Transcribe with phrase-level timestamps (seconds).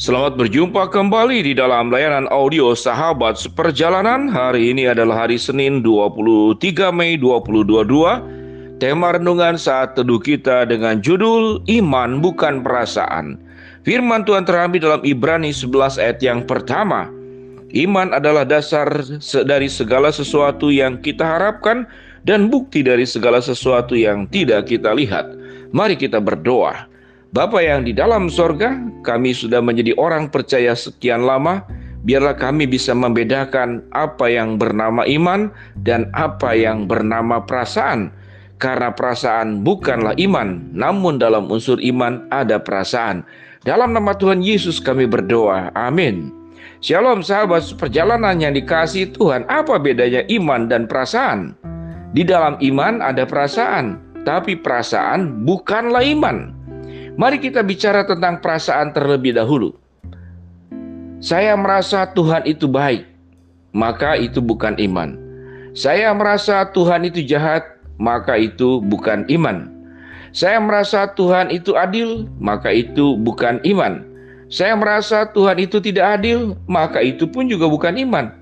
[0.00, 4.32] Selamat berjumpa kembali di dalam layanan audio Sahabat Seperjalanan.
[4.32, 6.56] Hari ini adalah hari Senin 23
[6.88, 8.80] Mei 2022.
[8.80, 13.36] Tema renungan saat teduh kita dengan judul Iman Bukan Perasaan.
[13.84, 17.12] Firman Tuhan terambil dalam Ibrani 11 ayat yang pertama.
[17.76, 18.88] Iman adalah dasar
[19.44, 21.84] dari segala sesuatu yang kita harapkan
[22.24, 25.28] dan bukti dari segala sesuatu yang tidak kita lihat.
[25.76, 26.89] Mari kita berdoa.
[27.30, 28.74] Bapa yang di dalam sorga,
[29.06, 31.62] kami sudah menjadi orang percaya sekian lama.
[32.02, 38.10] Biarlah kami bisa membedakan apa yang bernama iman dan apa yang bernama perasaan.
[38.58, 43.22] Karena perasaan bukanlah iman, namun dalam unsur iman ada perasaan.
[43.62, 45.70] Dalam nama Tuhan Yesus kami berdoa.
[45.78, 46.34] Amin.
[46.82, 49.46] Shalom sahabat perjalanan yang dikasih Tuhan.
[49.46, 51.54] Apa bedanya iman dan perasaan?
[52.10, 56.59] Di dalam iman ada perasaan, tapi perasaan bukanlah iman.
[57.20, 59.76] Mari kita bicara tentang perasaan terlebih dahulu.
[61.20, 63.04] Saya merasa Tuhan itu baik,
[63.76, 65.20] maka itu bukan iman.
[65.76, 69.68] Saya merasa Tuhan itu jahat, maka itu bukan iman.
[70.32, 74.00] Saya merasa Tuhan itu adil, maka itu bukan iman.
[74.48, 78.32] Saya merasa Tuhan itu tidak adil, maka itu pun juga bukan iman.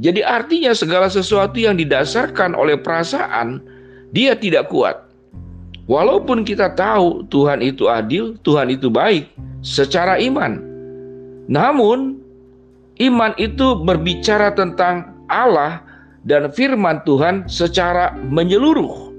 [0.00, 3.60] Jadi, artinya segala sesuatu yang didasarkan oleh perasaan,
[4.16, 5.03] dia tidak kuat.
[5.84, 9.28] Walaupun kita tahu Tuhan itu adil, Tuhan itu baik
[9.60, 10.56] secara iman.
[11.44, 12.16] Namun,
[13.04, 15.84] iman itu berbicara tentang Allah
[16.24, 19.12] dan firman Tuhan secara menyeluruh.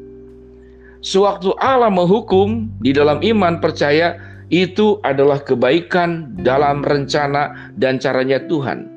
[1.05, 4.17] Sewaktu Allah menghukum di dalam iman percaya
[4.49, 8.89] itu adalah kebaikan dalam rencana dan caranya Tuhan.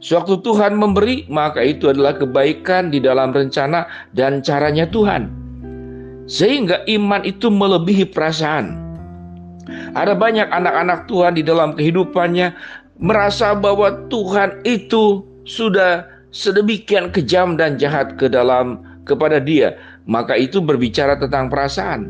[0.00, 3.84] Sewaktu Tuhan memberi, maka itu adalah kebaikan di dalam rencana
[4.16, 5.41] dan caranya Tuhan.
[6.26, 8.78] Sehingga iman itu melebihi perasaan.
[9.94, 12.54] Ada banyak anak-anak Tuhan di dalam kehidupannya
[13.02, 19.74] merasa bahwa Tuhan itu sudah sedemikian kejam dan jahat ke dalam kepada dia,
[20.06, 22.08] maka itu berbicara tentang perasaan.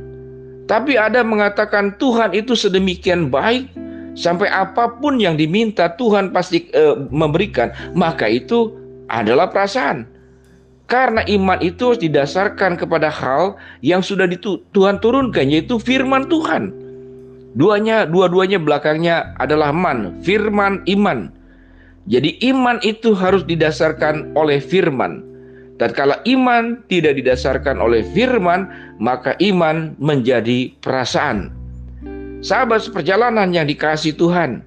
[0.70, 3.66] Tapi ada mengatakan Tuhan itu sedemikian baik
[4.14, 8.72] sampai apa pun yang diminta Tuhan pasti e, memberikan, maka itu
[9.10, 10.06] adalah perasaan.
[10.90, 16.74] Karena iman itu harus didasarkan kepada hal yang sudah ditu Tuhan turunkan yaitu firman Tuhan.
[17.52, 21.28] Duanya dua-duanya belakangnya adalah man, firman iman.
[22.08, 25.22] Jadi iman itu harus didasarkan oleh firman.
[25.76, 31.50] Dan kalau iman tidak didasarkan oleh firman, maka iman menjadi perasaan.
[32.42, 34.66] Sahabat seperjalanan yang dikasih Tuhan,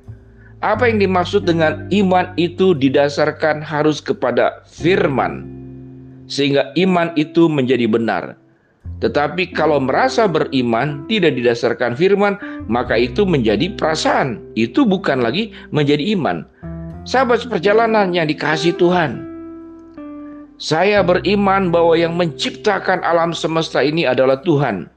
[0.64, 5.55] apa yang dimaksud dengan iman itu didasarkan harus kepada firman
[6.26, 8.38] sehingga iman itu menjadi benar.
[9.04, 12.40] Tetapi kalau merasa beriman tidak didasarkan firman,
[12.72, 14.40] maka itu menjadi perasaan.
[14.56, 16.48] Itu bukan lagi menjadi iman.
[17.04, 19.22] Sahabat seperjalanan yang dikasih Tuhan.
[20.56, 24.88] Saya beriman bahwa yang menciptakan alam semesta ini adalah Tuhan.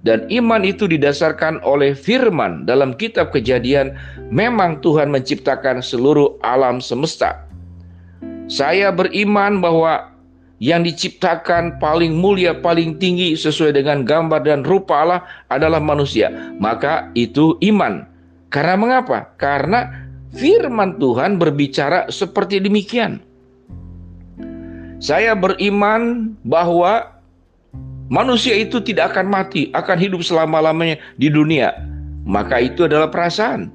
[0.00, 3.92] Dan iman itu didasarkan oleh firman dalam kitab kejadian.
[4.32, 7.44] Memang Tuhan menciptakan seluruh alam semesta.
[8.46, 10.15] Saya beriman bahwa
[10.56, 15.20] yang diciptakan paling mulia, paling tinggi sesuai dengan gambar dan rupa Allah
[15.52, 16.32] adalah manusia.
[16.56, 18.08] Maka itu iman.
[18.48, 19.36] Karena mengapa?
[19.36, 23.20] Karena firman Tuhan berbicara seperti demikian.
[24.96, 27.20] Saya beriman bahwa
[28.08, 31.76] manusia itu tidak akan mati, akan hidup selama-lamanya di dunia.
[32.24, 33.68] Maka itu adalah perasaan.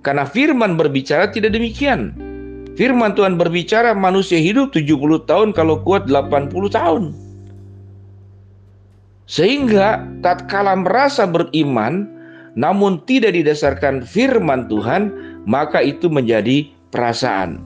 [0.00, 2.16] Karena firman berbicara tidak demikian.
[2.74, 7.14] Firman Tuhan berbicara manusia hidup 70 tahun kalau kuat 80 tahun.
[9.30, 12.10] Sehingga tatkala merasa beriman
[12.58, 15.10] namun tidak didasarkan firman Tuhan,
[15.46, 17.62] maka itu menjadi perasaan.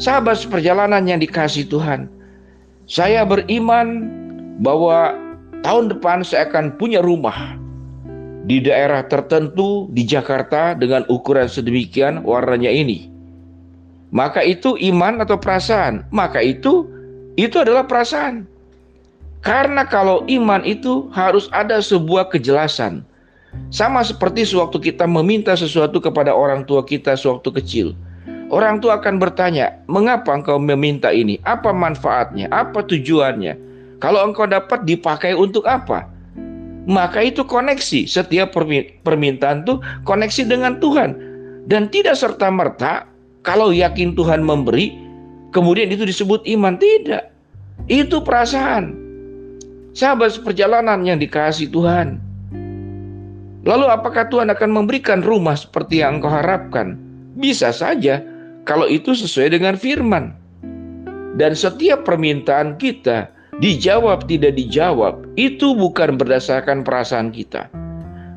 [0.00, 2.08] Sahabat seperjalanan yang dikasih Tuhan,
[2.88, 4.08] saya beriman
[4.64, 5.12] bahwa
[5.60, 7.56] tahun depan saya akan punya rumah
[8.48, 13.11] di daerah tertentu di Jakarta dengan ukuran sedemikian warnanya ini
[14.12, 16.04] maka itu iman atau perasaan.
[16.12, 16.84] Maka itu
[17.40, 18.44] itu adalah perasaan.
[19.42, 23.02] Karena kalau iman itu harus ada sebuah kejelasan.
[23.72, 27.86] Sama seperti sewaktu kita meminta sesuatu kepada orang tua kita sewaktu kecil.
[28.52, 31.40] Orang tua akan bertanya, "Mengapa engkau meminta ini?
[31.48, 32.52] Apa manfaatnya?
[32.52, 33.56] Apa tujuannya?
[33.96, 36.04] Kalau engkau dapat dipakai untuk apa?"
[36.84, 38.04] Maka itu koneksi.
[38.04, 38.52] Setiap
[39.06, 41.16] permintaan itu koneksi dengan Tuhan
[41.64, 43.11] dan tidak serta-merta
[43.42, 44.94] kalau yakin Tuhan memberi,
[45.50, 46.78] kemudian itu disebut iman.
[46.78, 47.24] Tidak.
[47.90, 48.94] Itu perasaan.
[49.92, 52.22] Sahabat seperjalanan yang dikasih Tuhan.
[53.62, 56.98] Lalu apakah Tuhan akan memberikan rumah seperti yang engkau harapkan?
[57.38, 58.22] Bisa saja
[58.62, 60.34] kalau itu sesuai dengan firman.
[61.38, 67.70] Dan setiap permintaan kita dijawab tidak dijawab itu bukan berdasarkan perasaan kita.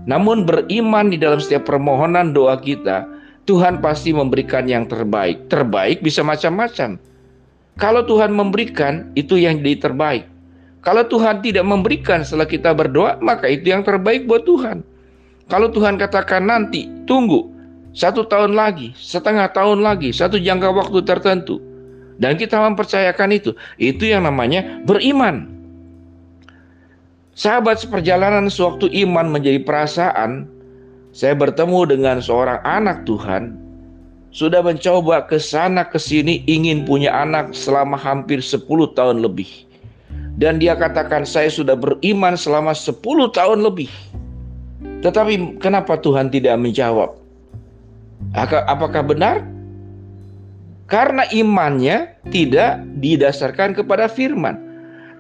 [0.06, 3.10] Namun beriman di dalam setiap permohonan doa kita,
[3.46, 5.50] Tuhan pasti memberikan yang terbaik.
[5.54, 6.98] Terbaik bisa macam-macam.
[7.78, 10.26] Kalau Tuhan memberikan, itu yang jadi terbaik.
[10.82, 14.82] Kalau Tuhan tidak memberikan setelah kita berdoa, maka itu yang terbaik buat Tuhan.
[15.46, 17.46] Kalau Tuhan katakan nanti, tunggu,
[17.94, 21.62] satu tahun lagi, setengah tahun lagi, satu jangka waktu tertentu.
[22.16, 23.52] Dan kita mempercayakan itu.
[23.76, 25.52] Itu yang namanya beriman.
[27.36, 30.48] Sahabat seperjalanan sewaktu iman menjadi perasaan,
[31.16, 33.56] saya bertemu dengan seorang anak Tuhan,
[34.36, 38.68] sudah mencoba ke sana ke sini ingin punya anak selama hampir 10
[39.00, 39.48] tahun lebih.
[40.36, 43.00] Dan dia katakan saya sudah beriman selama 10
[43.32, 43.88] tahun lebih.
[45.08, 47.16] Tetapi kenapa Tuhan tidak menjawab?
[48.68, 49.40] Apakah benar?
[50.92, 54.60] Karena imannya tidak didasarkan kepada firman.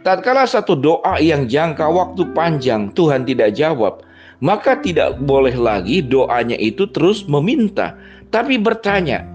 [0.03, 4.03] Tatkala satu doa yang jangka waktu panjang Tuhan tidak jawab,
[4.45, 7.97] maka tidak boleh lagi doanya itu terus meminta,
[8.30, 9.25] tapi bertanya,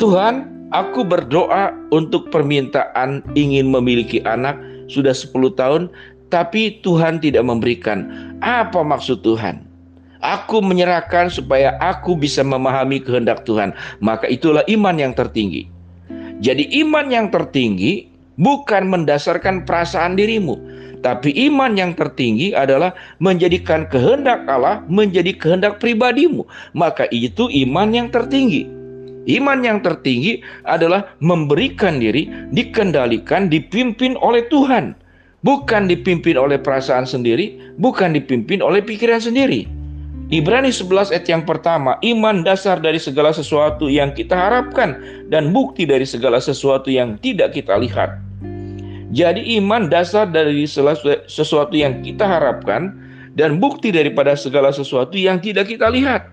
[0.00, 4.56] "Tuhan, aku berdoa untuk permintaan ingin memiliki anak
[4.88, 5.92] sudah 10 tahun,
[6.32, 8.08] tapi Tuhan tidak memberikan.
[8.40, 9.68] Apa maksud Tuhan?"
[10.18, 13.70] Aku menyerahkan supaya aku bisa memahami kehendak Tuhan.
[14.02, 15.70] Maka itulah iman yang tertinggi.
[16.42, 20.56] Jadi iman yang tertinggi bukan mendasarkan perasaan dirimu.
[20.98, 22.90] Tapi iman yang tertinggi adalah
[23.22, 26.42] menjadikan kehendak Allah menjadi kehendak pribadimu.
[26.74, 28.66] Maka itu iman yang tertinggi.
[29.28, 34.96] Iman yang tertinggi adalah memberikan diri, dikendalikan, dipimpin oleh Tuhan.
[35.46, 39.70] Bukan dipimpin oleh perasaan sendiri, bukan dipimpin oleh pikiran sendiri.
[40.28, 44.98] Ibrani 11 ayat yang pertama, iman dasar dari segala sesuatu yang kita harapkan
[45.30, 48.27] dan bukti dari segala sesuatu yang tidak kita lihat.
[49.08, 50.68] Jadi iman dasar dari
[51.28, 52.92] sesuatu yang kita harapkan
[53.38, 56.28] dan bukti daripada segala sesuatu yang tidak kita lihat.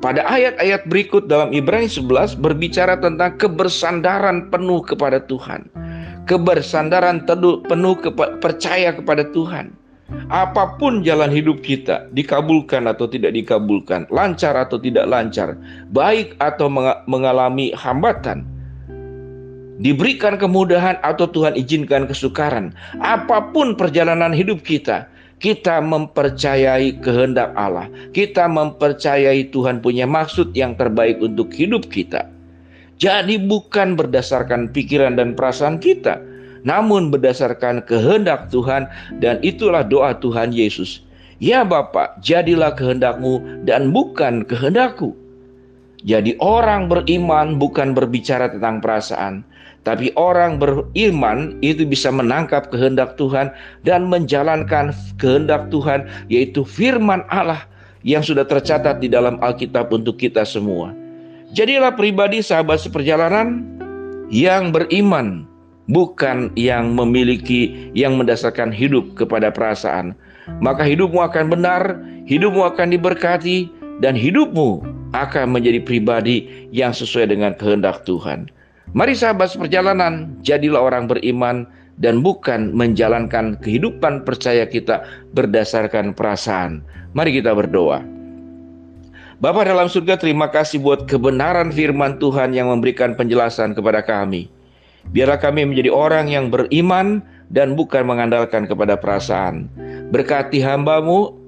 [0.00, 5.68] Pada ayat-ayat berikut dalam Ibrani 11 berbicara tentang kebersandaran penuh kepada Tuhan.
[6.24, 8.00] Kebersandaran penuh
[8.40, 9.76] percaya kepada Tuhan.
[10.32, 15.54] Apa pun jalan hidup kita, dikabulkan atau tidak dikabulkan, lancar atau tidak lancar,
[15.92, 16.66] baik atau
[17.06, 18.42] mengalami hambatan,
[19.80, 25.08] diberikan kemudahan atau Tuhan izinkan kesukaran, apa pun perjalanan hidup kita,
[25.40, 27.88] kita mempercayai kehendak Allah.
[28.12, 32.28] Kita mempercayai Tuhan punya maksud yang terbaik untuk hidup kita.
[33.00, 36.20] Jadi bukan berdasarkan pikiran dan perasaan kita,
[36.68, 38.84] namun berdasarkan kehendak Tuhan
[39.24, 41.00] dan itulah doa Tuhan Yesus.
[41.40, 45.16] Ya Bapa, jadilah kehendakmu dan bukan kehendakku.
[46.00, 49.44] Jadi orang beriman bukan berbicara tentang perasaan,
[49.84, 53.52] tapi orang beriman itu bisa menangkap kehendak Tuhan
[53.84, 57.64] dan menjalankan kehendak Tuhan yaitu firman Allah
[58.04, 60.92] yang sudah tercatat di dalam Alkitab untuk kita semua.
[61.52, 63.64] Jadilah pribadi sahabat seperjalanan
[64.32, 65.44] yang beriman
[65.90, 70.16] bukan yang memiliki yang mendasarkan hidup kepada perasaan.
[70.64, 71.82] Maka hidupmu akan benar,
[72.24, 78.50] hidupmu akan diberkati, dan hidupmu akan menjadi pribadi yang sesuai dengan kehendak Tuhan.
[78.90, 81.62] Mari sahabat perjalanan, jadilah orang beriman
[82.00, 86.82] dan bukan menjalankan kehidupan percaya kita berdasarkan perasaan.
[87.14, 88.02] Mari kita berdoa.
[89.40, 94.52] Bapak dalam surga terima kasih buat kebenaran firman Tuhan yang memberikan penjelasan kepada kami.
[95.16, 99.64] Biarlah kami menjadi orang yang beriman dan bukan mengandalkan kepada perasaan.
[100.12, 101.39] Berkati hambamu,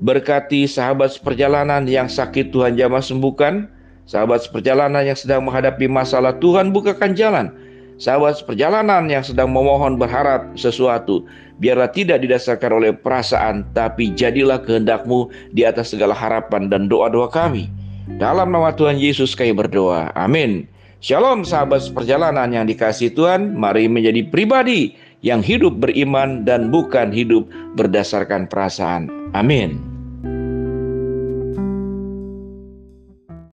[0.00, 3.68] berkati sahabat seperjalanan yang sakit Tuhan jamah sembuhkan,
[4.08, 7.52] sahabat seperjalanan yang sedang menghadapi masalah Tuhan bukakan jalan,
[8.00, 11.28] sahabat seperjalanan yang sedang memohon berharap sesuatu,
[11.60, 17.68] biarlah tidak didasarkan oleh perasaan, tapi jadilah kehendakmu di atas segala harapan dan doa-doa kami.
[18.16, 20.10] Dalam nama Tuhan Yesus kami berdoa.
[20.18, 20.66] Amin.
[21.00, 27.48] Shalom sahabat perjalanan yang dikasih Tuhan, mari menjadi pribadi yang hidup beriman dan bukan hidup
[27.76, 29.08] berdasarkan perasaan.
[29.32, 29.89] Amin.